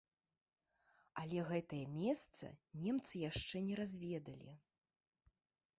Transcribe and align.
Але 1.23 1.39
гэтае 1.51 1.81
месца 1.99 2.49
немцы 2.85 3.15
яшчэ 3.29 3.57
не 3.69 3.75
разведалі. 3.83 4.51